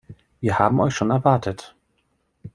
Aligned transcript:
Wir 0.39 0.57
haben 0.57 0.79
euch 0.79 0.95
schon 0.95 1.11
erwartet. 1.11 1.75